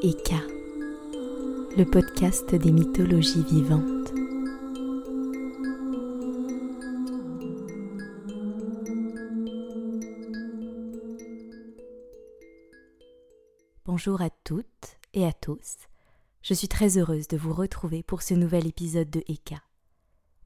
[0.00, 0.38] Eka,
[1.76, 4.12] le podcast des mythologies vivantes.
[13.84, 15.78] Bonjour à toutes et à tous.
[16.42, 19.60] Je suis très heureuse de vous retrouver pour ce nouvel épisode de Eka.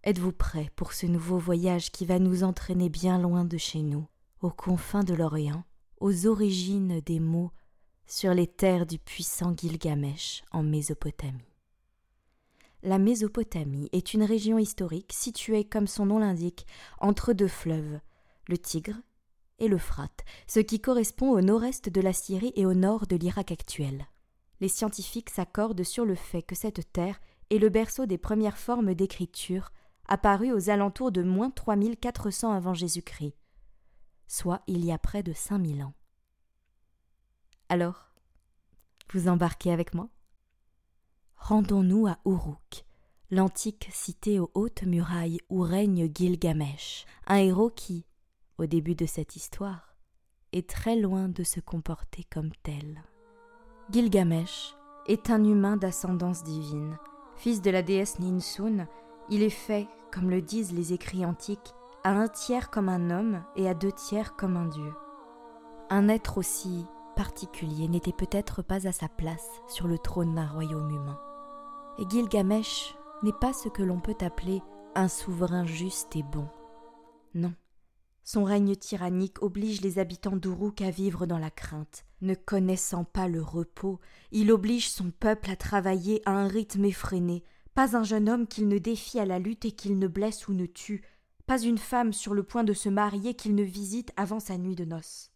[0.03, 4.07] Êtes-vous prêts pour ce nouveau voyage qui va nous entraîner bien loin de chez nous,
[4.41, 5.65] aux confins de l'Orient,
[6.01, 7.53] aux origines des mots
[8.07, 11.53] sur les terres du puissant Gilgamesh en Mésopotamie.
[12.83, 16.67] La Mésopotamie est une région historique située, comme son nom l'indique,
[16.99, 18.01] entre deux fleuves,
[18.49, 18.97] le Tigre
[19.61, 23.53] et l'Euphrate, ce qui correspond au nord-est de la Syrie et au nord de l'Irak
[23.53, 24.07] actuel.
[24.61, 28.95] Les scientifiques s'accordent sur le fait que cette terre est le berceau des premières formes
[28.95, 29.71] d'écriture
[30.09, 33.35] apparues aux alentours de moins 3400 avant Jésus-Christ,
[34.27, 35.95] soit il y a près de 5000 ans.
[37.73, 38.11] Alors,
[39.15, 40.11] vous embarquez avec moi?
[41.39, 42.85] Rendons-nous à Uruk,
[43.31, 48.05] l'antique cité aux hautes murailles où règne Gilgamesh, un héros qui,
[48.59, 49.97] au début de cette histoire,
[50.53, 53.03] est très loin de se comporter comme tel.
[53.91, 54.75] Gilgamesh
[55.07, 56.99] est un humain d'ascendance divine.
[57.37, 58.87] Fils de la déesse Ninsun,
[59.31, 61.73] il est fait, comme le disent les écrits antiques,
[62.05, 64.93] à un tiers comme un homme et à deux tiers comme un dieu.
[65.89, 66.85] Un être aussi
[67.89, 71.21] n'était peut-être pas à sa place sur le trône d'un royaume humain.
[71.99, 74.63] Et Gilgamesh n'est pas ce que l'on peut appeler
[74.95, 76.49] un souverain juste et bon.
[77.35, 77.55] Non.
[78.25, 82.05] Son règne tyrannique oblige les habitants d'Uruk à vivre dans la crainte.
[82.21, 83.99] Ne connaissant pas le repos,
[84.31, 87.43] il oblige son peuple à travailler à un rythme effréné.
[87.75, 90.53] Pas un jeune homme qu'il ne défie à la lutte et qu'il ne blesse ou
[90.53, 91.03] ne tue.
[91.47, 94.77] Pas une femme sur le point de se marier qu'il ne visite avant sa nuit
[94.77, 95.32] de noces.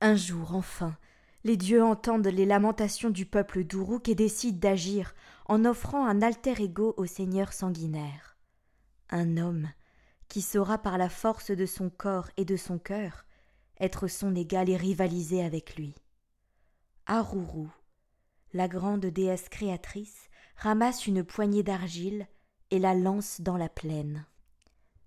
[0.00, 0.96] Un jour, enfin,
[1.44, 5.14] les dieux entendent les lamentations du peuple d'Uruk et décident d'agir
[5.46, 8.38] en offrant un alter ego au seigneur sanguinaire.
[9.10, 9.68] Un homme
[10.28, 13.26] qui saura par la force de son corps et de son cœur
[13.78, 15.94] être son égal et rivaliser avec lui.
[17.06, 17.68] Aruru,
[18.52, 22.26] la grande déesse créatrice, ramasse une poignée d'argile
[22.70, 24.26] et la lance dans la plaine.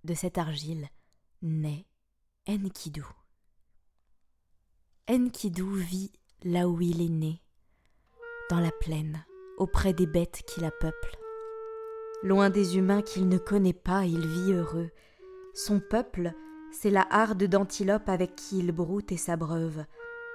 [0.03, 0.87] De cette argile
[1.41, 1.85] naît
[2.47, 3.05] Enkidu.
[5.09, 7.41] Enkidu vit là où il est né,
[8.49, 9.25] dans la plaine,
[9.57, 11.17] auprès des bêtes qui la peuplent.
[12.23, 14.89] Loin des humains qu'il ne connaît pas, il vit heureux.
[15.53, 16.31] Son peuple,
[16.71, 19.83] c'est la harde d'antilope avec qui il broute et s'abreuve.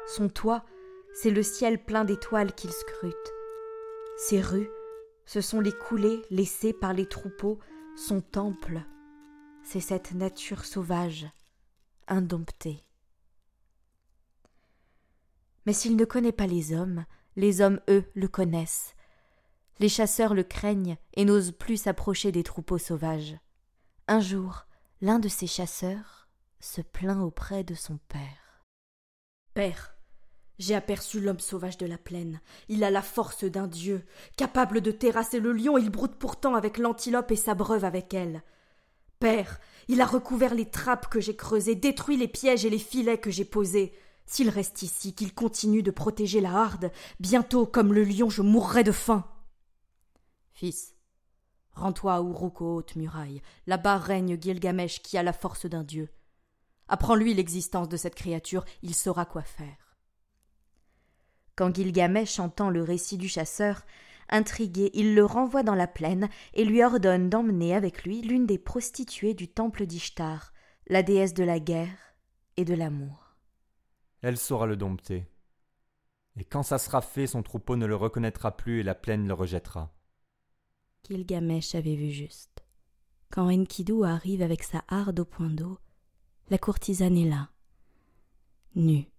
[0.07, 0.67] Son toit,
[1.15, 3.33] c'est le ciel plein d'étoiles qu'il scrute.
[4.19, 4.69] Ses rues,
[5.25, 7.59] ce sont les coulées laissées par les troupeaux,
[7.97, 8.83] son temple,
[9.63, 11.27] c'est cette nature sauvage,
[12.07, 12.88] indomptée.
[15.69, 17.05] Mais s'il ne connaît pas les hommes,
[17.37, 18.95] les hommes, eux, le connaissent.
[19.81, 23.37] Les chasseurs le craignent et n'osent plus s'approcher des troupeaux sauvages.
[24.07, 24.65] Un jour,
[25.03, 26.27] l'un de ces chasseurs
[26.59, 28.65] se plaint auprès de son père.
[29.53, 29.95] Père,
[30.59, 32.41] j'ai aperçu l'homme sauvage de la plaine.
[32.71, 34.07] Il a la force d'un dieu.
[34.39, 38.43] Capable de terrasser le lion, il broute pourtant avec l'antilope et s'abreuve avec elle.
[39.21, 43.19] Père, il a recouvert les trappes que j'ai creusées, détruit les pièges et les filets
[43.19, 43.93] que j'ai posés.
[44.29, 48.85] S'il reste ici, qu'il continue de protéger la harde, bientôt, comme le lion, je mourrai
[48.85, 49.25] de faim.
[50.53, 50.95] Fils,
[51.73, 53.41] rends-toi à Uruk aux hautes murailles.
[53.67, 56.11] Là-bas règne Gilgamesh qui a la force d'un dieu.
[56.89, 59.97] Apprends-lui l'existence de cette créature, il saura quoi faire.
[61.57, 63.87] Quand Gilgamesh entend le récit du chasseur,
[64.29, 68.59] intrigué, il le renvoie dans la plaine et lui ordonne d'emmener avec lui l'une des
[68.59, 70.53] prostituées du temple d'Ishtar,
[70.87, 72.15] la déesse de la guerre
[72.59, 73.28] et de l'amour
[74.23, 75.27] elle saura le dompter.
[76.37, 79.35] Et quand ça sera fait, son troupeau ne le reconnaîtra plus et la plaine le
[79.35, 79.93] rejettera.
[81.09, 82.65] Gilgamesh avait vu juste.
[83.31, 85.79] Quand Enkidu arrive avec sa harde au point d'eau,
[86.51, 87.51] la courtisane est là.
[88.75, 89.11] Nue,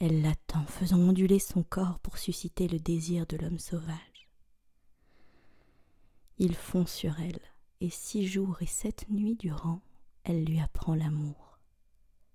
[0.00, 4.28] elle l'attend, faisant onduler son corps pour susciter le désir de l'homme sauvage.
[6.36, 7.40] Il fond sur elle,
[7.80, 9.80] et six jours et sept nuits durant,
[10.22, 11.47] elle lui apprend l'amour.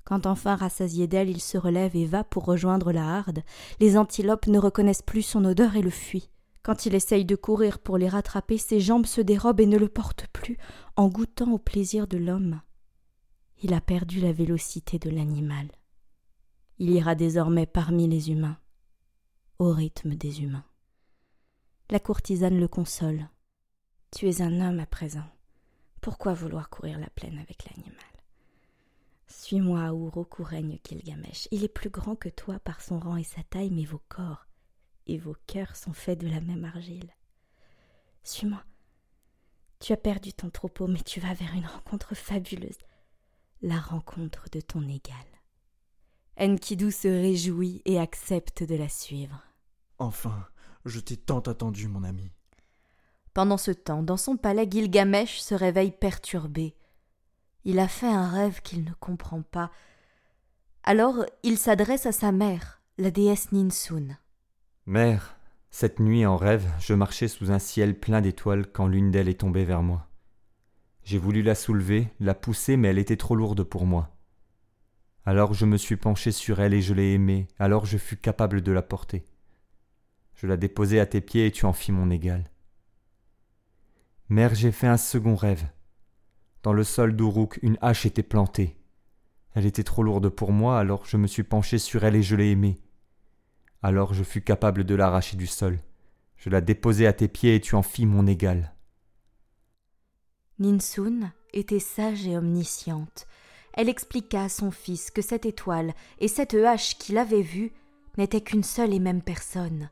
[0.03, 3.43] Quand enfin rassasié d'elle, il se relève et va pour rejoindre la harde,
[3.79, 6.29] les antilopes ne reconnaissent plus son odeur et le fuient.
[6.61, 9.89] Quand il essaye de courir pour les rattraper, ses jambes se dérobent et ne le
[9.89, 10.57] portent plus,
[10.95, 12.61] en goûtant au plaisir de l'homme.
[13.61, 15.67] Il a perdu la vélocité de l'animal.
[16.79, 18.57] Il ira désormais parmi les humains,
[19.59, 20.65] au rythme des humains.
[21.89, 23.29] La courtisane le console.
[24.11, 25.25] Tu es un homme à présent.
[26.01, 28.12] Pourquoi vouloir courir la plaine avec l'animal?
[29.27, 31.47] Suis-moi à Uruk règne Gilgamesh.
[31.51, 34.47] Il est plus grand que toi par son rang et sa taille, mais vos corps
[35.07, 37.11] et vos cœurs sont faits de la même argile.
[38.23, 38.63] Suis-moi.
[39.79, 42.77] Tu as perdu ton troupeau, mais tu vas vers une rencontre fabuleuse,
[43.61, 45.15] la rencontre de ton égal.
[46.39, 49.43] Enkidu se réjouit et accepte de la suivre.
[49.99, 50.47] Enfin,
[50.85, 52.31] je t'ai tant attendu, mon ami.
[53.33, 56.75] Pendant ce temps, dans son palais, Gilgamesh se réveille perturbé.
[57.65, 59.71] Il a fait un rêve qu'il ne comprend pas.
[60.83, 64.17] Alors il s'adresse à sa mère, la déesse Ninsun.
[64.85, 65.37] Mère,
[65.69, 69.39] cette nuit en rêve, je marchais sous un ciel plein d'étoiles quand l'une d'elles est
[69.39, 70.07] tombée vers moi.
[71.03, 74.15] J'ai voulu la soulever, la pousser, mais elle était trop lourde pour moi.
[75.25, 78.61] Alors je me suis penché sur elle et je l'ai aimée, alors je fus capable
[78.61, 79.25] de la porter.
[80.35, 82.49] Je la déposai à tes pieds et tu en fis mon égal.
[84.27, 85.63] Mère, j'ai fait un second rêve.
[86.63, 88.77] Dans le sol d'Uruk, une hache était plantée.
[89.53, 92.37] Elle était trop lourde pour moi, alors je me suis penché sur elle et je
[92.37, 92.79] l'ai aimée.
[93.81, 95.77] Alors je fus capable de l'arracher du sol.
[96.37, 98.73] Je la déposai à tes pieds et tu en fis mon égal.
[100.57, 103.27] Ninsun était sage et omnisciente.
[103.73, 107.73] Elle expliqua à son fils que cette étoile et cette hache qu'il avait vue
[108.17, 109.89] n'étaient qu'une seule et même personne,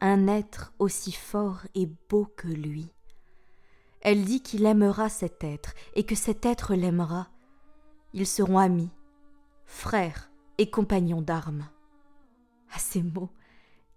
[0.00, 2.92] un être aussi fort et beau que lui.
[4.02, 7.28] Elle dit qu'il aimera cet être et que cet être l'aimera.
[8.12, 8.90] Ils seront amis,
[9.64, 11.68] frères et compagnons d'armes.
[12.74, 13.30] À ces mots,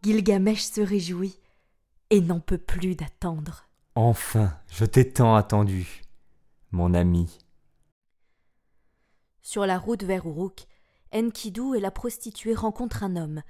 [0.04, 1.40] Gilgamesh se réjouit
[2.12, 3.68] et n'en peut plus d'attendre.
[3.96, 6.04] Enfin, je t'ai tant attendu,
[6.72, 7.40] mon ami.
[9.42, 10.68] Sur la route vers Uruk,
[11.14, 13.42] Enkidu et la prostituée rencontrent un homme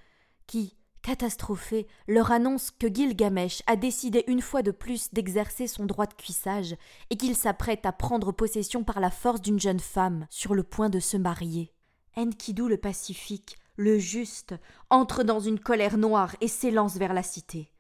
[0.47, 6.07] qui, catastrophé, leur annonce que Gilgamesh a décidé une fois de plus d'exercer son droit
[6.07, 6.75] de cuissage
[7.11, 10.89] et qu'il s'apprête à prendre possession par la force d'une jeune femme sur le point
[10.89, 11.71] de se marier.
[12.17, 14.55] Enkidu le pacifique, le juste,
[14.89, 17.71] entre dans une colère noire et s'élance vers la cité.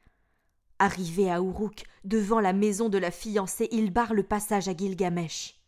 [0.77, 5.59] Arrivé à Uruk, devant la maison de la fiancée, il barre le passage à Gilgamesh.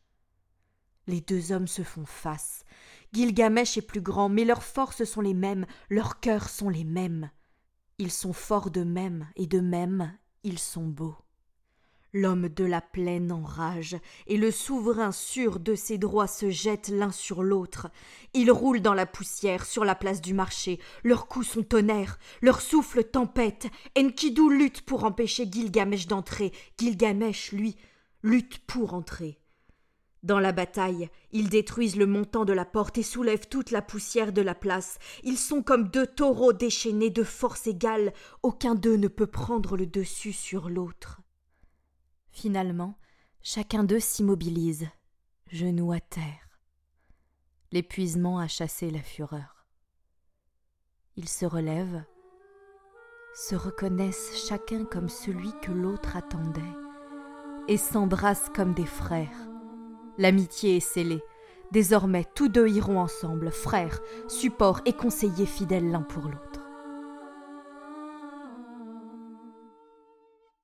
[1.07, 2.65] Les deux hommes se font face.
[3.13, 7.31] Gilgamesh est plus grand, mais leurs forces sont les mêmes, leurs cœurs sont les mêmes.
[7.99, 11.15] Ils sont forts de même, et de même ils sont beaux.
[12.13, 13.97] L'homme de la plaine enrage,
[14.27, 17.89] et le souverain sûr de ses droits se jette l'un sur l'autre.
[18.35, 22.61] Ils roulent dans la poussière sur la place du marché, leurs coups sont tonnerre, leur
[22.61, 23.67] souffle tempête.
[23.97, 27.77] Enkidu lutte pour empêcher Gilgamesh d'entrer, Gilgamesh, lui,
[28.21, 29.39] lutte pour entrer.
[30.23, 34.33] Dans la bataille, ils détruisent le montant de la porte et soulèvent toute la poussière
[34.33, 34.97] de la place.
[35.23, 39.85] Ils sont comme deux taureaux déchaînés de force égale, aucun d'eux ne peut prendre le
[39.85, 41.21] dessus sur l'autre.
[42.31, 42.97] Finalement,
[43.41, 44.87] chacun d'eux s'immobilise,
[45.51, 46.59] genoux à terre.
[47.71, 49.65] L'épuisement a chassé la fureur.
[51.15, 52.03] Ils se relèvent,
[53.35, 56.61] se reconnaissent chacun comme celui que l'autre attendait,
[57.67, 59.56] et s'embrassent comme des frères.
[60.17, 61.21] L'amitié est scellée.
[61.71, 66.61] Désormais, tous deux iront ensemble, frères, support et conseillers fidèles l'un pour l'autre.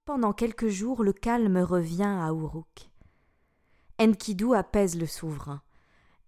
[0.05, 2.89] Pendant quelques jours, le calme revient à Uruk.
[3.99, 5.61] Enkidu apaise le souverain.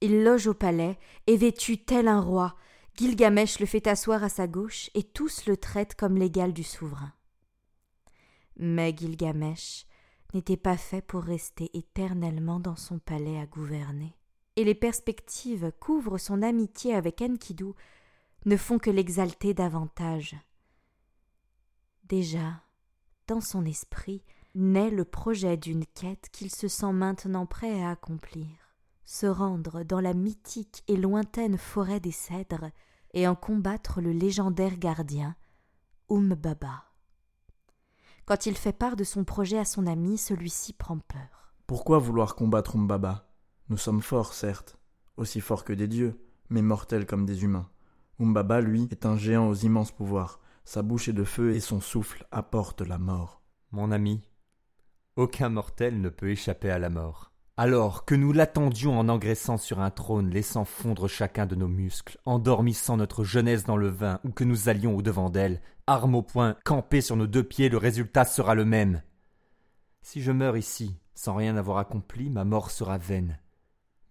[0.02, 2.56] Il loge au palais, et vêtu tel un roi,
[2.96, 7.12] Gilgamesh le fait asseoir à sa gauche, et tous le traitent comme l'égal du souverain.
[8.58, 9.86] Mais Gilgamesh
[10.34, 14.18] n'était pas fait pour rester éternellement dans son palais à gouverner.
[14.56, 17.74] Et les perspectives qu'ouvre son amitié avec Enkidu
[18.46, 20.36] ne font que l'exalter davantage.
[22.04, 22.62] Déjà,
[23.28, 28.66] dans son esprit, naît le projet d'une quête qu'il se sent maintenant prêt à accomplir
[29.06, 32.72] se rendre dans la mythique et lointaine forêt des cèdres
[33.14, 35.36] et en combattre le légendaire gardien,
[36.10, 36.84] Umbaba.
[38.26, 41.54] Quand il fait part de son projet à son ami, celui-ci prend peur.
[41.68, 43.30] Pourquoi vouloir combattre Umbaba
[43.70, 44.80] Nous sommes forts, certes,
[45.16, 47.70] aussi forts que des dieux, mais mortels comme des humains.
[48.20, 50.40] Umbaba, lui, est un géant aux immenses pouvoirs.
[50.64, 53.44] Sa bouche est de feu et son souffle apporte la mort.
[53.72, 54.28] Mon ami,
[55.16, 57.32] aucun mortel ne peut échapper à la mort.
[57.58, 62.18] Alors que nous l'attendions en engraissant sur un trône, laissant fondre chacun de nos muscles,
[62.26, 66.58] endormissant notre jeunesse dans le vin, ou que nous allions au-devant d'elle, armes au poing,
[66.66, 69.02] campés sur nos deux pieds, le résultat sera le même.
[70.02, 73.40] Si je meurs ici, sans rien avoir accompli, ma mort sera vaine.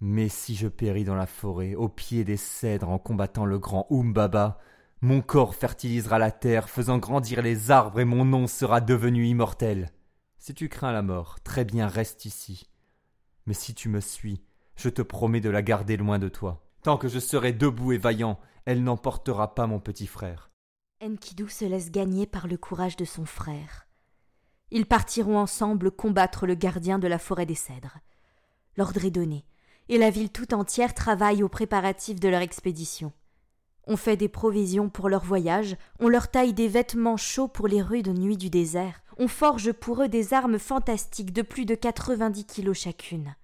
[0.01, 3.87] Mais si je péris dans la forêt, au pied des cèdres, en combattant le grand
[3.91, 4.59] Umbaba,
[5.03, 9.91] mon corps fertilisera la terre, faisant grandir les arbres, et mon nom sera devenu immortel.
[10.39, 12.71] Si tu crains la mort, très bien reste ici
[13.47, 14.43] mais si tu me suis,
[14.77, 16.67] je te promets de la garder loin de toi.
[16.83, 20.51] Tant que je serai debout et vaillant, elle n'emportera pas mon petit frère.
[21.03, 23.87] Enkidu se laisse gagner par le courage de son frère.
[24.71, 27.99] Ils partiront ensemble combattre le gardien de la forêt des cèdres.
[28.77, 29.45] L'ordre est donné,
[29.89, 33.13] et la ville tout entière travaille aux préparatifs de leur expédition.
[33.87, 37.83] On fait des provisions pour leur voyage, on leur taille des vêtements chauds pour les
[37.83, 41.75] rues de nuit du désert, on forge pour eux des armes fantastiques de plus de
[41.75, 43.37] quatre-vingt-dix kilos chacune.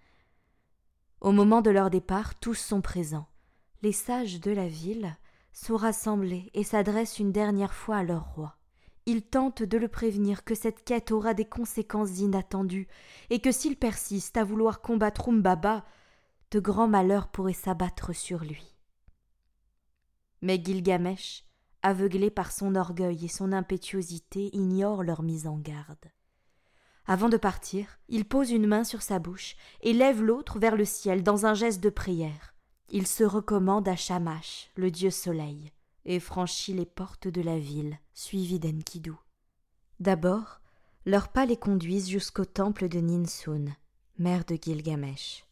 [1.21, 3.29] Au moment de leur départ, tous sont présents.
[3.83, 5.17] Les sages de la ville
[5.53, 8.57] sont rassemblés et s'adressent une dernière fois à leur roi.
[9.07, 12.89] Ils tentent de le prévenir que cette quête aura des conséquences inattendues
[13.31, 15.85] et que s'il persiste à vouloir combattre Umbaba,
[16.51, 18.77] de grands malheurs pourraient s'abattre sur lui.
[20.43, 21.45] Mais Gilgamesh,
[21.83, 26.11] aveuglé par son orgueil et son impétuosité, ignore leur mise en garde.
[27.07, 30.85] Avant de partir, il pose une main sur sa bouche et lève l'autre vers le
[30.85, 32.55] ciel dans un geste de prière.
[32.89, 35.73] Il se recommande à Shamash, le dieu soleil,
[36.05, 39.13] et franchit les portes de la ville, suivi d'Enkidu.
[39.99, 40.61] D'abord,
[41.07, 43.75] leurs pas les conduisent jusqu'au temple de Ninsun,
[44.19, 45.45] mère de Gilgamesh.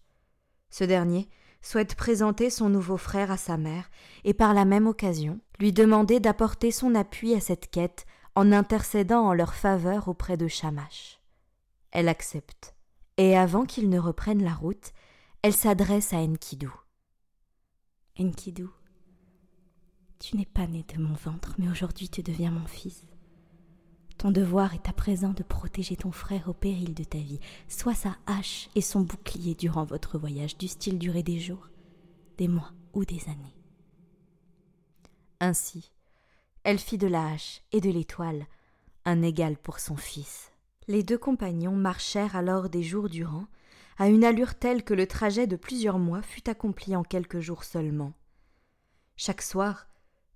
[0.71, 1.29] Ce dernier
[1.61, 3.91] souhaite présenter son nouveau frère à sa mère
[4.25, 9.27] et par la même occasion lui demander d'apporter son appui à cette quête en intercédant
[9.27, 11.19] en leur faveur auprès de Shamash.
[11.91, 12.75] Elle accepte,
[13.17, 14.93] et avant qu'il ne reprenne la route,
[15.43, 16.71] elle s'adresse à Enkidu.
[18.19, 18.67] Enkidu,
[20.19, 23.05] tu n'es pas né de mon ventre, mais aujourd'hui tu deviens mon fils.
[24.19, 27.39] Ton devoir est à présent de protéger ton frère au péril de ta vie.
[27.69, 31.69] Sois sa hache et son bouclier durant votre voyage, dût-il durer des jours,
[32.37, 33.55] des mois ou des années.
[35.39, 35.93] Ainsi,
[36.65, 38.47] elle fit de la hache et de l'étoile
[39.05, 40.51] un égal pour son fils.
[40.89, 43.47] Les deux compagnons marchèrent alors des jours durant,
[43.99, 47.63] à une allure telle que le trajet de plusieurs mois fut accompli en quelques jours
[47.63, 48.13] seulement.
[49.17, 49.87] Chaque soir,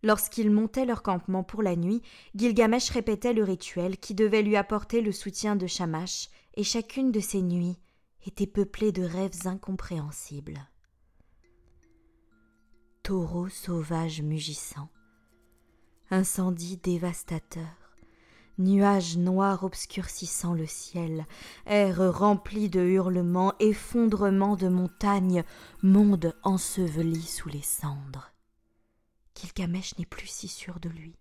[0.03, 2.03] Lorsqu'ils montaient leur campement pour la nuit,
[2.35, 7.21] Gilgamesh répétait le rituel qui devait lui apporter le soutien de Shamash, et chacune de
[7.21, 7.79] ces nuits
[8.27, 10.61] était peuplée de rêves incompréhensibles.
[13.03, 14.89] Taureau sauvage mugissant,
[16.11, 17.97] incendie dévastateur,
[18.59, 21.27] nuages noirs obscurcissant le ciel,
[21.67, 25.43] air rempli de hurlements, effondrement de montagnes,
[25.83, 28.32] monde enseveli sous les cendres.
[29.43, 31.17] Gilgamesh n'est plus si sûr de lui.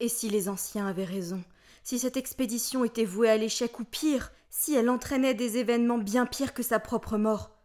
[0.00, 1.44] Et si les anciens avaient raison,
[1.84, 6.26] si cette expédition était vouée à l'échec ou pire, si elle entraînait des événements bien
[6.26, 7.56] pires que sa propre mort?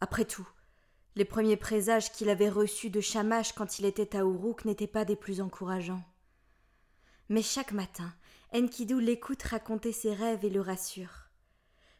[0.00, 0.48] Après tout,
[1.14, 5.04] les premiers présages qu'il avait reçus de Shamash quand il était à Uruk n'étaient pas
[5.04, 6.02] des plus encourageants.
[7.28, 8.14] Mais chaque matin,
[8.54, 11.30] Enkidu l'écoute raconter ses rêves et le rassure.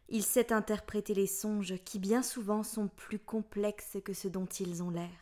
[0.08, 4.82] Il sait interpréter les songes qui bien souvent sont plus complexes que ce dont ils
[4.82, 5.21] ont l'air.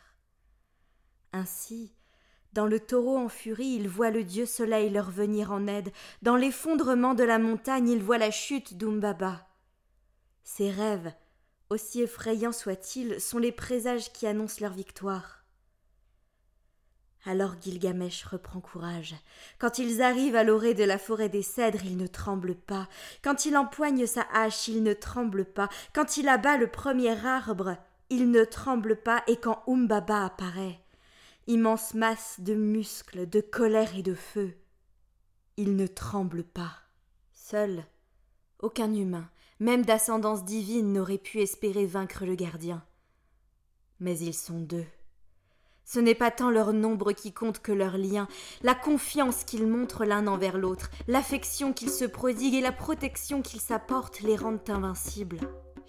[1.33, 1.93] Ainsi,
[2.53, 5.91] dans le taureau en furie, il voit le dieu soleil leur venir en aide.
[6.21, 9.47] Dans l'effondrement de la montagne, il voit la chute d'Umbaba.
[10.43, 11.13] Ces rêves,
[11.69, 15.45] aussi effrayants soient-ils, sont les présages qui annoncent leur victoire.
[17.25, 19.15] Alors Gilgamesh reprend courage.
[19.59, 22.89] Quand ils arrivent à l'orée de la forêt des cèdres, il ne tremble pas.
[23.23, 25.69] Quand il empoigne sa hache, il ne tremble pas.
[25.93, 27.77] Quand il abat le premier arbre,
[28.09, 29.23] il ne tremble pas.
[29.27, 30.81] Et quand Umbaba apparaît,
[31.47, 34.53] immense masse de muscles, de colère et de feu.
[35.57, 36.73] Il ne tremble pas.
[37.33, 37.85] Seul,
[38.59, 39.29] aucun humain,
[39.59, 42.83] même d'ascendance divine, n'aurait pu espérer vaincre le gardien.
[43.99, 44.85] Mais ils sont deux.
[45.83, 48.27] Ce n'est pas tant leur nombre qui compte que leur lien,
[48.61, 53.59] la confiance qu'ils montrent l'un envers l'autre, l'affection qu'ils se prodiguent et la protection qu'ils
[53.61, 55.39] s'apportent les rendent invincibles.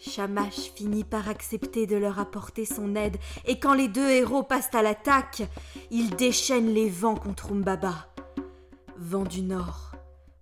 [0.04, 4.75] Shamash finit par accepter de leur apporter son aide, et quand les deux héros passent
[4.75, 5.44] à l'attaque,
[5.92, 8.09] ils déchaînent les vents contre Umbaba.
[8.99, 9.92] Vent du nord,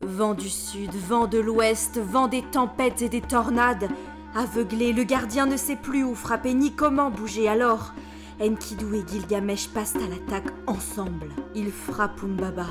[0.01, 3.89] vent du sud, vent de l'ouest, vent des tempêtes et des tornades.
[4.35, 7.93] Aveuglé, le gardien ne sait plus où frapper ni comment bouger alors.
[8.41, 11.29] Enkidu et Gilgamesh passent à l'attaque ensemble.
[11.55, 12.69] Ils frappent Umbaba.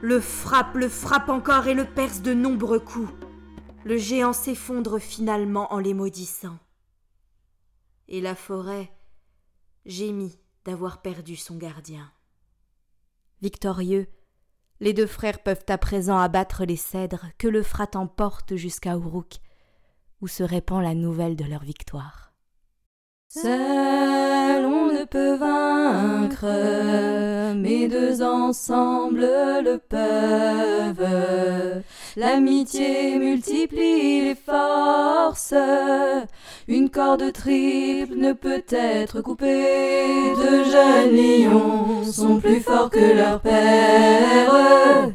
[0.00, 3.10] Le frappe, le frappe encore et le perce de nombreux coups
[3.84, 6.58] le géant s'effondre finalement en les maudissant.
[8.08, 8.90] Et la forêt
[9.86, 12.10] gémit d'avoir perdu son gardien.
[13.40, 14.06] Victorieux,
[14.80, 19.36] les deux frères peuvent à présent abattre les cèdres que le frat emporte jusqu'à Uruk,
[20.20, 22.32] où se répand la nouvelle de leur victoire.
[23.28, 26.46] Seul on ne peut vaincre,
[27.54, 31.82] mais deux ensemble le peuvent.
[32.16, 35.54] L'amitié multiplie les forces.
[36.66, 40.34] Une corde triple ne peut être coupée.
[40.36, 45.10] De jeunes lions sont plus forts que leur père.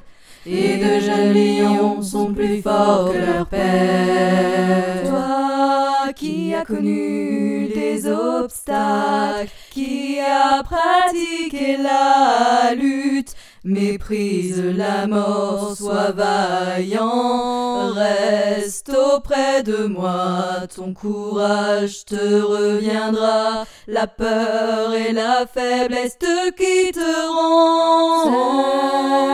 [0.46, 5.10] Et de jeunes lions sont plus forts que leur père.
[5.10, 13.34] Toi qui as connu des obstacles, qui as pratiqué la lutte,
[13.68, 24.94] Méprise la mort, sois vaillant, reste auprès de moi, ton courage te reviendra, la peur
[24.94, 28.30] et la faiblesse te quitteront.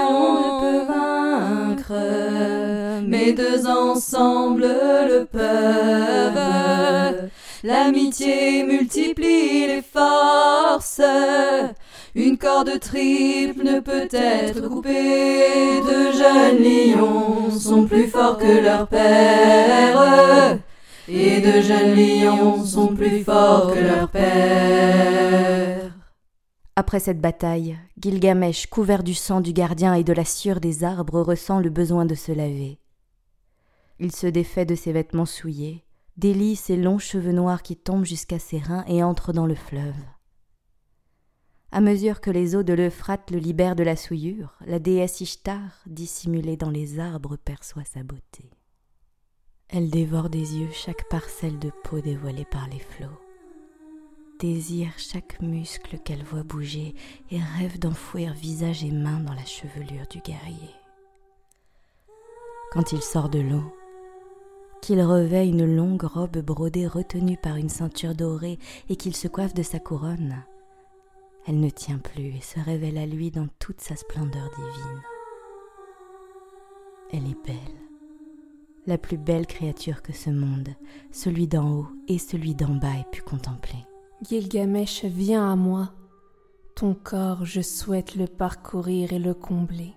[0.09, 1.99] on ne peut vaincre,
[3.05, 7.29] mais deux ensemble le peuvent.
[7.65, 11.01] L'amitié multiplie les forces.
[12.13, 15.79] Une corde triple ne peut être coupée.
[15.79, 20.59] De jeunes lions sont plus forts que leur père.
[21.07, 25.93] Et de jeunes lions sont plus forts que leur père.
[26.75, 31.21] Après cette bataille, Gilgamesh, couvert du sang du gardien et de la sueur des arbres,
[31.21, 32.79] ressent le besoin de se laver.
[33.99, 35.85] Il se défait de ses vêtements souillés,
[36.17, 39.95] délie ses longs cheveux noirs qui tombent jusqu'à ses reins et entre dans le fleuve.
[41.73, 45.61] À mesure que les eaux de l'Euphrate le libèrent de la souillure, la déesse Ishtar,
[45.85, 48.51] dissimulée dans les arbres, perçoit sa beauté.
[49.69, 53.21] Elle dévore des yeux chaque parcelle de peau dévoilée par les flots,
[54.37, 56.93] désire chaque muscle qu'elle voit bouger
[57.29, 60.75] et rêve d'enfouir visage et mains dans la chevelure du guerrier.
[62.73, 63.73] Quand il sort de l'eau,
[64.81, 68.59] qu'il revêt une longue robe brodée retenue par une ceinture dorée
[68.89, 70.43] et qu'il se coiffe de sa couronne,
[71.47, 75.01] elle ne tient plus et se révèle à lui dans toute sa splendeur divine.
[77.13, 77.81] Elle est belle,
[78.87, 80.69] la plus belle créature que ce monde,
[81.11, 83.85] celui d'en haut et celui d'en bas ait pu contempler.
[84.21, 85.93] Gilgamesh, viens à moi.
[86.75, 89.93] Ton corps, je souhaite le parcourir et le combler.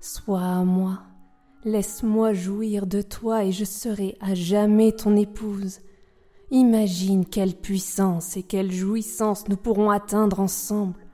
[0.00, 1.02] Sois à moi,
[1.64, 5.80] laisse-moi jouir de toi et je serai à jamais ton épouse.
[6.52, 11.04] Imagine quelle puissance et quelle jouissance nous pourrons atteindre ensemble.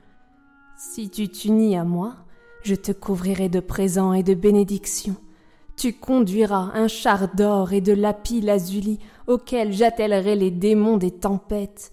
[0.76, 2.16] Si tu t'unis à moi,
[2.62, 5.16] je te couvrirai de présents et de bénédictions.
[5.74, 11.92] Tu conduiras un char d'or et de lapis lazuli auquel j'attellerai les démons des tempêtes.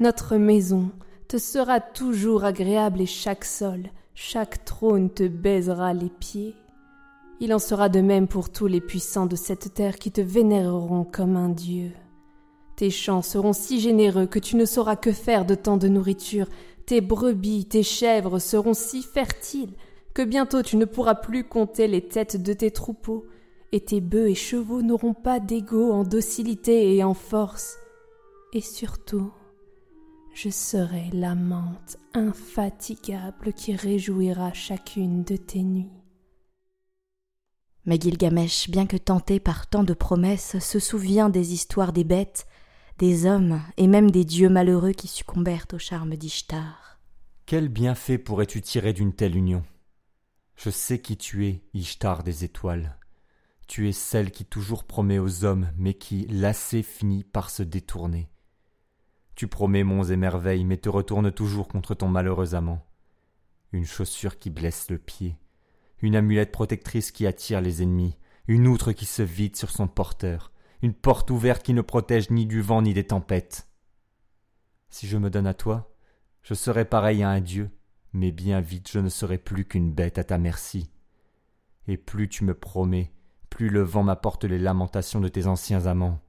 [0.00, 0.90] Notre maison
[1.28, 6.56] te sera toujours agréable et chaque sol, chaque trône te baisera les pieds.
[7.38, 11.04] Il en sera de même pour tous les puissants de cette terre qui te vénéreront
[11.04, 11.92] comme un dieu.
[12.78, 16.46] Tes champs seront si généreux que tu ne sauras que faire de tant de nourriture.
[16.86, 19.74] Tes brebis, tes chèvres seront si fertiles
[20.14, 23.26] que bientôt tu ne pourras plus compter les têtes de tes troupeaux,
[23.72, 27.78] et tes bœufs et chevaux n'auront pas d'égaux en docilité et en force.
[28.52, 29.32] Et surtout,
[30.32, 35.90] je serai l'amante infatigable qui réjouira chacune de tes nuits.
[37.86, 42.46] Mais Gilgamesh, bien que tenté par tant de promesses, se souvient des histoires des bêtes
[42.98, 46.98] des hommes et même des dieux malheureux qui succombèrent au charme d'Ishtar.
[47.46, 49.64] Quel bienfait pourrais-tu tirer d'une telle union?
[50.56, 52.98] Je sais qui tu es, Ishtar des étoiles.
[53.68, 58.28] Tu es celle qui toujours promet aux hommes, mais qui, lassée, finit par se détourner.
[59.36, 62.84] Tu promets monts et merveilles, mais te retournes toujours contre ton malheureux amant.
[63.70, 65.36] Une chaussure qui blesse le pied,
[66.00, 68.16] une amulette protectrice qui attire les ennemis,
[68.48, 70.50] une outre qui se vide sur son porteur,
[70.82, 73.68] une porte ouverte qui ne protège ni du vent ni des tempêtes.
[74.90, 75.94] Si je me donne à toi,
[76.42, 77.70] je serai pareil à un dieu,
[78.12, 80.90] mais bien vite je ne serai plus qu'une bête à ta merci.
[81.88, 83.12] Et plus tu me promets,
[83.50, 86.20] plus le vent m'apporte les lamentations de tes anciens amants.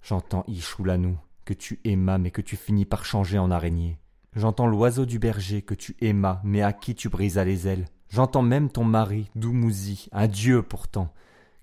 [0.00, 3.98] J'entends Ishoulanou, que tu aimas mais que tu finis par changer en araignée.
[4.34, 7.84] J'entends l'oiseau du berger que tu aimas mais à qui tu brisas les ailes.
[8.08, 11.12] J'entends même ton mari, Doumouzi, un dieu pourtant,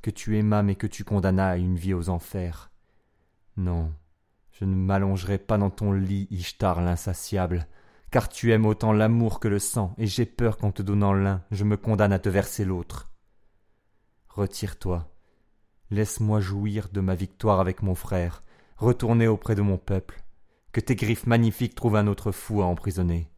[0.02, 2.72] que tu aimas mais que tu condamnas à une vie aux enfers.
[3.58, 3.94] Non,
[4.52, 7.68] je ne m'allongerai pas dans ton lit, Ishtar l'insatiable,
[8.12, 11.44] car tu aimes autant l'amour que le sang, et j'ai peur qu'en te donnant l'un,
[11.52, 13.12] je me condamne à te verser l'autre.
[14.30, 15.10] Retire-toi,
[15.92, 18.44] laisse-moi jouir de ma victoire avec mon frère,
[18.78, 20.24] retourner auprès de mon peuple,
[20.72, 23.32] que tes griffes magnifiques trouvent un autre fou à emprisonner.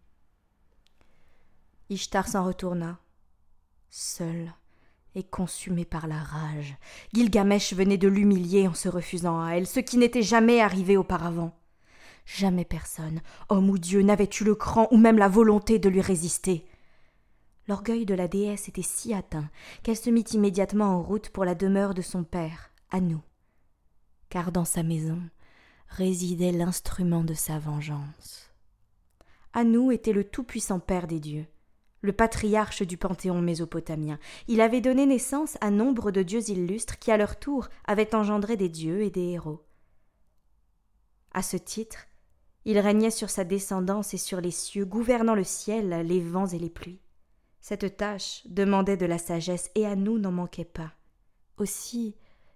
[1.90, 3.00] Ishtar s'en retourna,
[3.90, 4.54] seul,
[5.16, 6.76] et consumé par la rage.
[7.14, 11.58] Gilgamesh venait de l'humilier en se refusant à elle, ce qui n'était jamais arrivé auparavant.
[12.26, 16.02] Jamais personne, homme ou dieu, n'avait eu le cran ou même la volonté de lui
[16.02, 16.66] résister.
[17.68, 19.50] L'orgueil de la déesse était si atteint
[19.84, 23.22] qu'elle se mit immédiatement en route pour la demeure de son père, Anou.
[24.30, 25.22] Car dans sa maison
[25.88, 28.50] résidait l'instrument de sa vengeance.
[29.54, 31.46] Anou était le tout-puissant père des dieux,
[32.02, 34.20] le patriarche du panthéon mésopotamien.
[34.48, 38.58] Il avait donné naissance à nombre de dieux illustres qui, à leur tour, avaient engendré
[38.58, 39.64] des dieux et des héros.
[41.34, 42.08] À ce titre,
[42.66, 46.60] il régnait sur sa descendance et sur les cieux, gouvernant le ciel, les vents et
[46.60, 47.00] les pluies.
[47.60, 50.92] Cette tâche demandait de la sagesse, et Anou n'en manquait pas.
[51.58, 52.16] Aussi,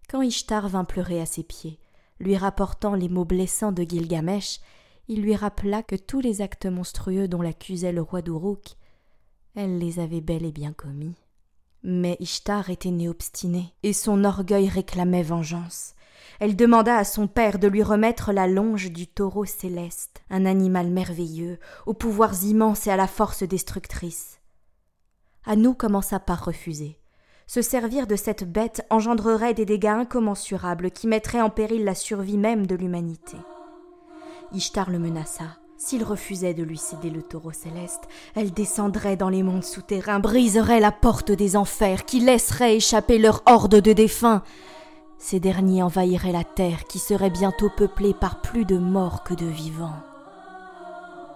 [0.09, 1.79] quand Ishtar vint pleurer à ses pieds,
[2.19, 4.59] lui rapportant les mots blessants de Gilgamesh,
[5.07, 8.75] il lui rappela que tous les actes monstrueux dont l'accusait le roi d'Uruk,
[9.55, 11.15] elle les avait bel et bien commis.
[11.83, 15.93] Mais Ishtar était née obstinée, et son orgueil réclamait vengeance.
[16.39, 20.89] Elle demanda à son père de lui remettre la longe du taureau céleste, un animal
[20.89, 24.39] merveilleux, aux pouvoirs immenses et à la force destructrice.
[25.45, 26.99] Anou commença par refuser.
[27.47, 32.37] Se servir de cette bête engendrerait des dégâts incommensurables qui mettraient en péril la survie
[32.37, 33.37] même de l'humanité.
[34.51, 35.59] Ishtar le menaça.
[35.77, 40.79] S'il refusait de lui céder le taureau céleste, elle descendrait dans les mondes souterrains, briserait
[40.79, 44.41] la porte des enfers, qui laisserait échapper leur horde de défunts.
[45.17, 49.45] Ces derniers envahiraient la terre, qui serait bientôt peuplée par plus de morts que de
[49.45, 50.01] vivants.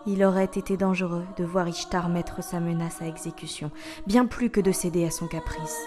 [0.05, 3.71] Il aurait été dangereux de voir Ishtar mettre sa menace à exécution,
[4.07, 5.77] bien plus que de céder à son caprice.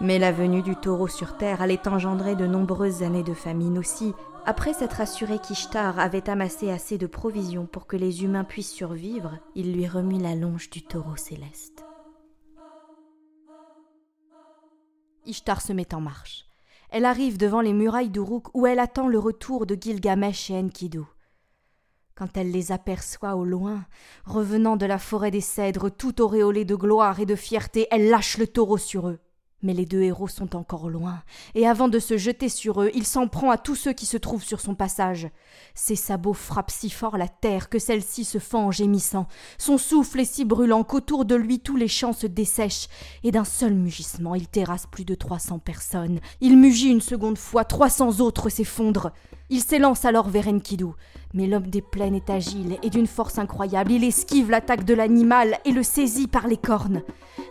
[0.00, 4.14] Mais la venue du taureau sur terre allait engendrer de nombreuses années de famine aussi,
[4.44, 9.38] après s'être assuré qu'Ishtar avait amassé assez de provisions pour que les humains puissent survivre,
[9.54, 11.84] il lui remit la longe du taureau céleste.
[15.26, 16.46] Ishtar se met en marche.
[16.90, 21.02] Elle arrive devant les murailles d'Uruk où elle attend le retour de Gilgamesh et Enkidu.
[22.16, 23.86] Quand elle les aperçoit au loin,
[24.24, 28.38] revenant de la forêt des cèdres, tout auréolés de gloire et de fierté, elle lâche
[28.38, 29.20] le taureau sur eux.
[29.62, 31.22] Mais les deux héros sont encore loin,
[31.54, 34.16] et avant de se jeter sur eux, il s'en prend à tous ceux qui se
[34.16, 35.28] trouvent sur son passage.
[35.74, 39.28] Ses sabots frappent si fort la terre que celle-ci se fend en gémissant.
[39.58, 42.88] Son souffle est si brûlant qu'autour de lui tous les champs se dessèchent,
[43.22, 46.20] et d'un seul mugissement il terrasse plus de trois cents personnes.
[46.40, 49.12] Il mugit une seconde fois, trois cents autres s'effondrent.
[49.52, 50.86] Il s'élance alors vers Enkidu.
[51.34, 53.92] Mais l'homme des plaines est agile et d'une force incroyable.
[53.92, 57.02] Il esquive l'attaque de l'animal et le saisit par les cornes.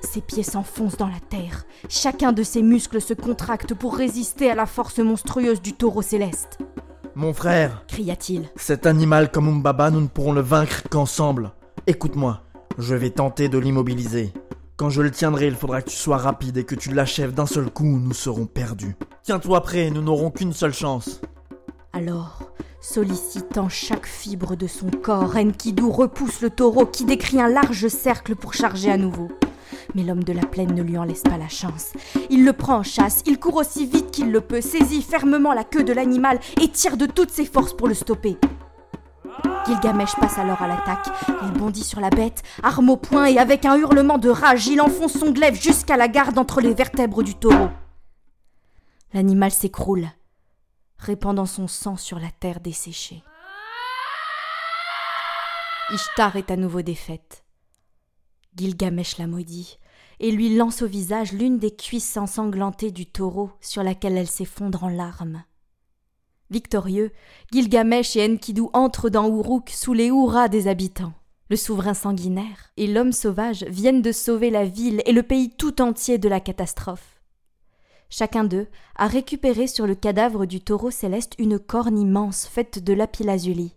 [0.01, 1.63] Ses pieds s'enfoncent dans la terre.
[1.89, 6.57] Chacun de ses muscles se contracte pour résister à la force monstrueuse du taureau céleste.
[7.13, 8.49] Mon frère, cria-t-il.
[8.55, 11.51] Cet animal comme Umbaba, nous ne pourrons le vaincre qu'ensemble.
[11.85, 12.41] Écoute-moi,
[12.79, 14.33] je vais tenter de l'immobiliser.
[14.75, 17.45] Quand je le tiendrai, il faudra que tu sois rapide et que tu l'achèves d'un
[17.45, 18.95] seul coup ou nous serons perdus.
[19.21, 21.21] Tiens-toi prêt, nous n'aurons qu'une seule chance.
[21.93, 22.39] Alors,
[22.79, 28.35] sollicitant chaque fibre de son corps, Enkidu repousse le taureau qui décrit un large cercle
[28.35, 29.27] pour charger à nouveau.
[29.93, 31.91] Mais l'homme de la plaine ne lui en laisse pas la chance.
[32.29, 35.65] Il le prend en chasse, il court aussi vite qu'il le peut, saisit fermement la
[35.65, 38.37] queue de l'animal et tire de toutes ses forces pour le stopper.
[39.65, 41.07] Gilgamesh passe alors à l'attaque.
[41.43, 44.79] Il bondit sur la bête, arme au poing et avec un hurlement de rage, il
[44.79, 47.69] enfonce son glaive jusqu'à la garde entre les vertèbres du taureau.
[49.13, 50.07] L'animal s'écroule,
[51.01, 53.23] répandant son sang sur la terre desséchée.
[55.91, 57.43] Ishtar est à nouveau défaite.
[58.55, 59.79] Gilgamesh la maudit
[60.19, 64.83] et lui lance au visage l'une des cuisses ensanglantées du taureau sur laquelle elle s'effondre
[64.83, 65.43] en larmes.
[66.51, 67.11] Victorieux,
[67.51, 71.13] Gilgamesh et Enkidu entrent dans Uruk sous les hurrahs des habitants.
[71.49, 75.81] Le souverain sanguinaire et l'homme sauvage viennent de sauver la ville et le pays tout
[75.81, 77.10] entier de la catastrophe.
[78.11, 82.91] Chacun d'eux a récupéré sur le cadavre du taureau céleste une corne immense faite de
[82.91, 83.73] lapis-lazuli.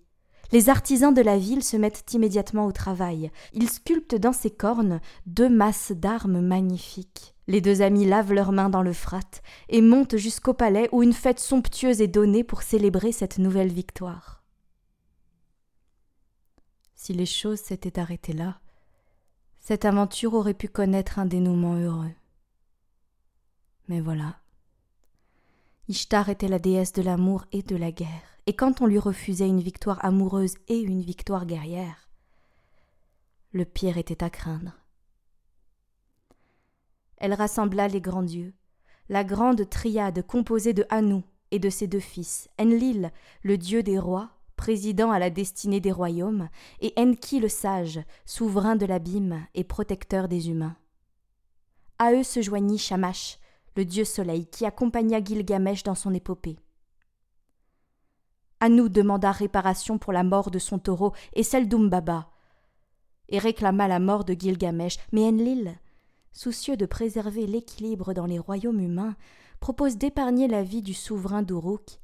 [0.51, 3.31] Les artisans de la ville se mettent immédiatement au travail.
[3.53, 7.37] Ils sculptent dans ces cornes deux masses d'armes magnifiques.
[7.47, 11.41] Les deux amis lavent leurs mains dans l'Euphrate et montent jusqu'au palais où une fête
[11.41, 14.43] somptueuse est donnée pour célébrer cette nouvelle victoire.
[16.97, 18.59] Si les choses s'étaient arrêtées là,
[19.61, 22.11] cette aventure aurait pu connaître un dénouement heureux.
[23.89, 24.37] Mais voilà.
[25.89, 29.49] Ishtar était la déesse de l'amour et de la guerre, et quand on lui refusait
[29.49, 32.09] une victoire amoureuse et une victoire guerrière,
[33.53, 34.73] le pire était à craindre.
[37.19, 38.55] Elle rassembla les grands dieux,
[39.09, 43.99] la grande triade composée de Hanou et de ses deux fils, Enlil, le dieu des
[43.99, 46.49] rois, président à la destinée des royaumes,
[46.81, 50.77] et Enki le sage, souverain de l'abîme et protecteur des humains.
[51.99, 53.39] À eux se joignit Shamash,
[53.77, 56.59] le dieu soleil qui accompagna Gilgamesh dans son épopée.
[58.61, 62.31] Anou demanda réparation pour la mort de son taureau et celle d'Umbaba.
[63.29, 65.79] et réclama la mort de Gilgamesh, mais Enlil,
[66.33, 69.17] soucieux de préserver l'équilibre dans les royaumes humains,
[69.61, 72.01] propose d'épargner la vie du souverain d'Uruk,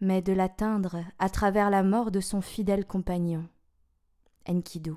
[0.00, 3.48] mais de l'atteindre à travers la mort de son fidèle compagnon,
[4.46, 4.92] Enkidu.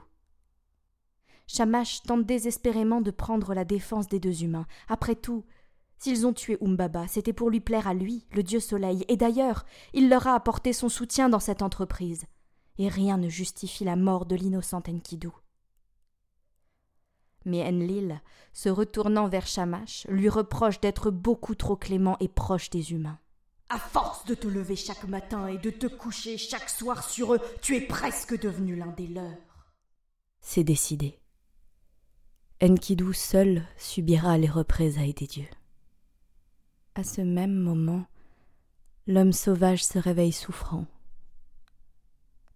[1.48, 4.66] Shamash tente désespérément de prendre la défense des deux humains.
[4.90, 5.46] Après tout,
[6.06, 9.66] s'ils ont tué Umbaba, c'était pour lui plaire à lui, le dieu soleil, et d'ailleurs,
[9.92, 12.26] il leur a apporté son soutien dans cette entreprise.
[12.78, 15.30] Et rien ne justifie la mort de l'innocent Enkidu.
[17.44, 18.22] Mais Enlil,
[18.54, 23.18] se retournant vers Shamash, lui reproche d'être beaucoup trop clément et proche des humains.
[23.70, 27.42] À force de te lever chaque matin et de te coucher chaque soir sur eux,
[27.64, 29.74] tu es presque devenu l'un des leurs.
[30.40, 31.20] C'est décidé.
[32.62, 35.50] Enkidu seul subira les représailles des dieux.
[36.98, 38.06] À ce même moment,
[39.06, 40.86] l'homme sauvage se réveille souffrant.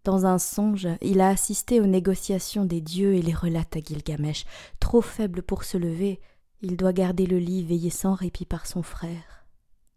[0.06, 4.46] Dans un songe, il a assisté aux négociations des dieux et les relate à Gilgamesh.
[4.80, 6.22] Trop faible pour se lever,
[6.62, 9.46] il doit garder le lit veillé sans répit par son frère.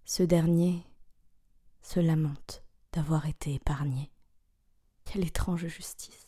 [0.04, 0.82] Ce dernier
[1.80, 4.10] se lamente d'avoir été épargné.
[5.04, 6.26] Quelle étrange justice.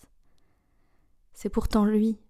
[1.32, 2.20] C'est pourtant lui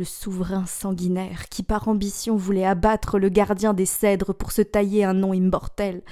[0.00, 5.04] le souverain sanguinaire qui par ambition voulait abattre le gardien des cèdres pour se tailler
[5.04, 6.02] un nom immortel.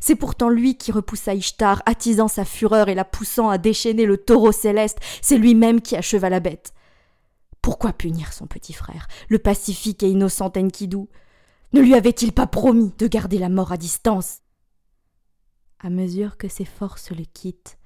[0.00, 4.16] C'est pourtant lui qui repoussa Ishtar, attisant sa fureur et la poussant à déchaîner le
[4.16, 6.72] taureau céleste, c'est lui-même qui acheva la bête.
[7.60, 11.04] Pourquoi punir son petit frère, le pacifique et innocent Enkidu?
[11.74, 14.38] Ne lui avait-il pas promis de garder la mort à distance?
[15.80, 17.76] À mesure que ses forces le quittent,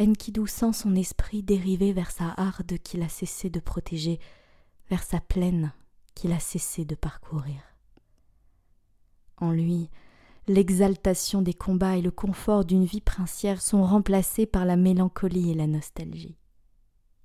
[0.00, 4.20] Enkidu sent son esprit dériver vers sa harde qu'il a cessé de protéger,
[4.92, 5.72] vers sa plaine
[6.14, 7.62] qu'il a cessé de parcourir.
[9.38, 9.88] En lui,
[10.48, 15.54] l'exaltation des combats et le confort d'une vie princière sont remplacés par la mélancolie et
[15.54, 16.36] la nostalgie.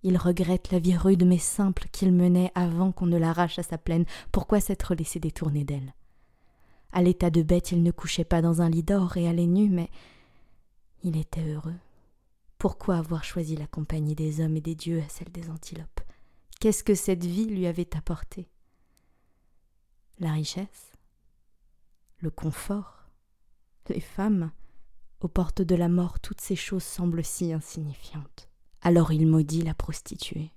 [0.02, 3.78] Il regrette la vie rude mais simple qu'il menait avant qu'on ne l'arrache à sa
[3.78, 4.06] plaine.
[4.32, 5.94] Pourquoi s'être laissé détourner d'elle?
[6.94, 9.68] À l'état de bête, il ne couchait pas dans un lit d'or et allait nu,
[9.68, 9.90] mais
[11.04, 11.76] il était heureux.
[12.60, 16.07] Pourquoi avoir choisi la compagnie des hommes et des dieux à celle des antilopes?
[16.60, 18.50] Qu'est-ce que cette vie lui avait apporté?
[20.20, 20.94] La richesse
[22.18, 23.06] Le confort
[23.90, 24.52] Les femmes
[25.20, 28.50] Aux portes de la mort, toutes ces choses semblent si insignifiantes.
[28.82, 30.52] Alors il maudit la prostituée.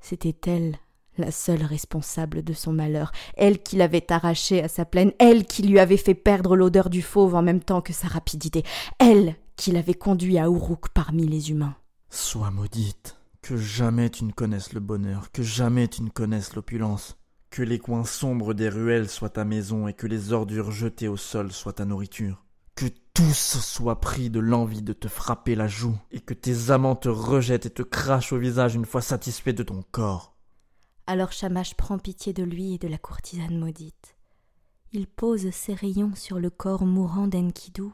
[0.00, 0.78] C'était elle
[1.16, 5.62] la seule responsable de son malheur, elle qui l'avait arraché à sa plaine, elle qui
[5.62, 8.64] lui avait fait perdre l'odeur du fauve en même temps que sa rapidité,
[8.98, 11.76] elle qui l'avait conduit à Uruk parmi les humains.
[12.10, 13.17] Sois maudite.
[13.42, 17.16] Que jamais tu ne connaisses le bonheur, que jamais tu ne connaisses l'opulence,
[17.50, 21.16] que les coins sombres des ruelles soient ta maison et que les ordures jetées au
[21.16, 25.98] sol soient ta nourriture, que tous soient pris de l'envie de te frapper la joue,
[26.10, 29.62] et que tes amants te rejettent et te crachent au visage une fois satisfait de
[29.62, 30.36] ton corps.
[31.06, 34.16] Alors Shamash prend pitié de lui et de la courtisane maudite.
[34.92, 37.90] Il pose ses rayons sur le corps mourant d'Enkidu,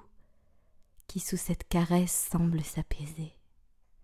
[1.06, 3.33] qui sous cette caresse semble s'apaiser.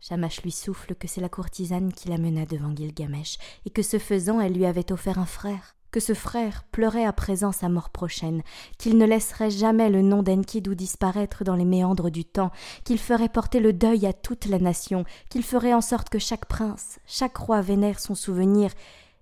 [0.01, 3.37] Shamash lui souffle que c'est la courtisane qui l'amena devant Gilgamesh,
[3.67, 7.13] et que ce faisant elle lui avait offert un frère, que ce frère pleurait à
[7.13, 8.43] présent sa mort prochaine,
[8.79, 12.51] qu'il ne laisserait jamais le nom d'Enkidu disparaître dans les méandres du temps,
[12.85, 16.47] qu'il ferait porter le deuil à toute la nation, qu'il ferait en sorte que chaque
[16.47, 18.73] prince, chaque roi vénère son souvenir,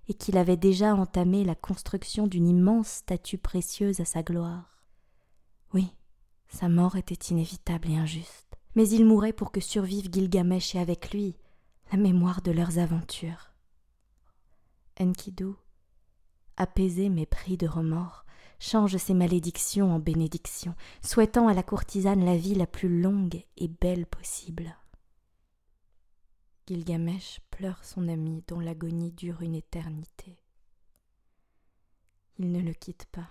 [0.07, 4.83] et qu'il avait déjà entamé la construction d'une immense statue précieuse à sa gloire.
[5.73, 5.89] Oui,
[6.47, 8.48] sa mort était inévitable et injuste
[8.79, 11.35] mais il mourait pour que survive Gilgamesh et avec lui
[11.91, 13.51] la mémoire de leurs aventures.
[14.97, 15.51] Enkidu,
[16.55, 18.23] apaisé mais pris de remords,
[18.57, 23.67] change ses malédictions en bénédictions, souhaitant à la courtisane la vie la plus longue et
[23.67, 24.73] belle possible.
[26.65, 30.39] Gilgamesh pleure son ami dont l'agonie dure une éternité.
[32.37, 33.27] Il ne le quitte pas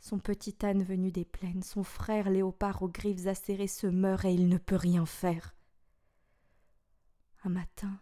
[0.00, 4.32] son petit âne venu des plaines, son frère léopard aux griffes acérées se meurt et
[4.32, 5.54] il ne peut rien faire.
[7.44, 8.00] Un matin,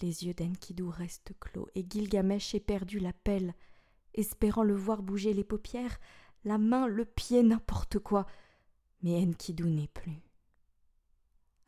[0.00, 3.54] les yeux d'Enkidu restent clos et Gilgamesh éperdu l'appelle,
[4.14, 5.98] espérant le voir bouger les paupières,
[6.44, 8.26] la main, le pied, n'importe quoi.
[9.02, 10.20] Mais Enkidu n'est plus.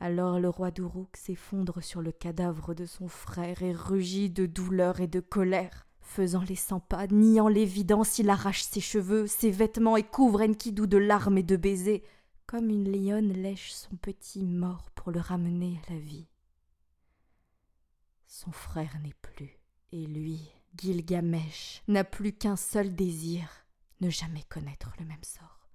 [0.01, 5.01] Alors le roi d'Uruk s'effondre sur le cadavre de son frère et rugit de douleur
[5.01, 5.87] et de colère.
[6.05, 10.87] Faisant les cent pas, niant l'évidence, il arrache ses cheveux, ses vêtements et couvre Enkidu
[10.87, 12.05] de larmes et de baisers,
[12.47, 16.29] comme une lionne lèche son petit mort pour le ramener à la vie.
[18.29, 19.59] Son frère n'est plus,
[19.90, 23.49] et lui, Gilgamesh, n'a plus qu'un seul désir
[24.01, 25.69] ne jamais connaître le même sort,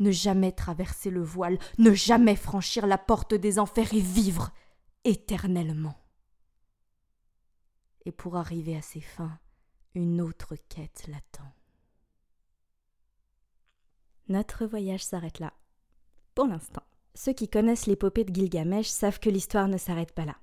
[0.00, 4.50] ne jamais traverser le voile, ne jamais franchir la porte des enfers et vivre
[5.04, 5.94] éternellement.
[8.04, 9.38] et pour arriver à ses fins,
[9.96, 11.50] une autre quête l'attend.
[14.28, 15.54] Notre voyage s'arrête là,
[16.34, 16.82] pour l'instant.
[17.14, 20.36] Ceux qui connaissent l'épopée de Gilgamesh savent que l'histoire ne s'arrête pas là.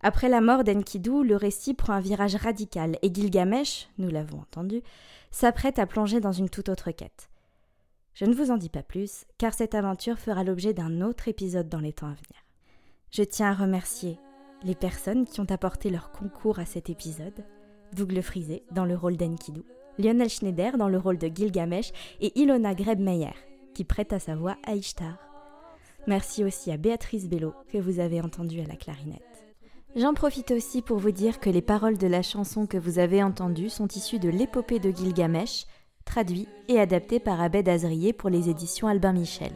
[0.00, 4.82] Après la mort d'Enkidu, le récit prend un virage radical et Gilgamesh, nous l'avons entendu,
[5.30, 7.28] s'apprête à plonger dans une toute autre quête.
[8.14, 11.68] Je ne vous en dis pas plus, car cette aventure fera l'objet d'un autre épisode
[11.68, 12.46] dans les temps à venir.
[13.10, 14.18] Je tiens à remercier
[14.62, 17.44] les personnes qui ont apporté leur concours à cet épisode,
[17.94, 19.62] Dougle Frisé dans le rôle d'Enkidu,
[19.98, 23.34] Lionel Schneider dans le rôle de Gilgamesh et Ilona Grebmeyer
[23.74, 25.16] qui prête à sa voix à Ishtar.
[26.06, 29.22] Merci aussi à Béatrice Bello que vous avez entendue à la clarinette.
[29.96, 33.22] J'en profite aussi pour vous dire que les paroles de la chanson que vous avez
[33.22, 35.66] entendue sont issues de l'épopée de Gilgamesh,
[36.04, 39.52] traduit et adapté par Abed Azrier pour les éditions Albin Michel.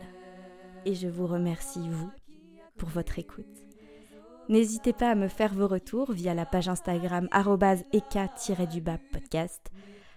[0.84, 2.10] Et je vous remercie, vous,
[2.76, 3.46] pour votre écoute.
[4.50, 9.72] N'hésitez pas à me faire vos retours via la page Instagram eka-du-bas podcast,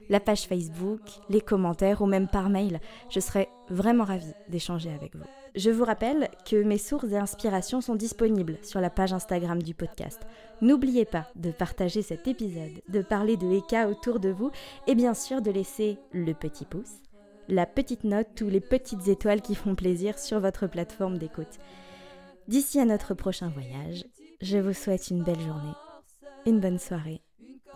[0.10, 2.82] la page Facebook, les commentaires ou même par mail.
[3.10, 5.24] Je serai vraiment ravie d'échanger avec vous.
[5.56, 9.74] Je vous rappelle que mes sources et inspirations sont disponibles sur la page Instagram du
[9.74, 10.20] podcast.
[10.62, 14.52] N'oubliez pas de partager cet épisode, de parler de Eka autour de vous
[14.88, 17.02] et bien sûr de laisser le petit pouce,
[17.48, 21.60] la petite note ou les petites étoiles qui font plaisir sur votre plateforme d'écoute.
[22.48, 24.06] D'ici à notre prochain voyage,
[24.42, 25.74] je vous souhaite une belle journée,
[26.46, 27.22] une bonne soirée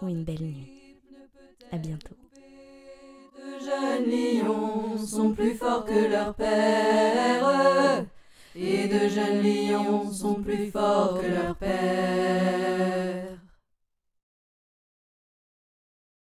[0.02, 0.98] ou une belle nuit.
[1.72, 2.16] À bientôt.
[3.38, 8.06] De jeunes lions sont plus forts que leur père,
[8.56, 13.31] et de jeunes lions sont plus forts que leur père.